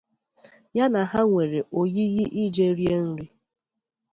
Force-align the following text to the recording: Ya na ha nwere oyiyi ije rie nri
Ya 0.77 0.85
na 0.93 1.01
ha 1.11 1.21
nwere 1.29 1.59
oyiyi 1.81 2.23
ije 2.43 2.67
rie 2.77 2.97
nri 3.07 3.25